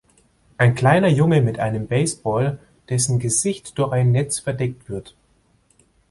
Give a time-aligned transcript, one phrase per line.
[0.57, 2.57] Ein kleiner junge mit einem Baseball,
[2.89, 5.13] dessen Gesicht durch ein Netz verdeckt wird.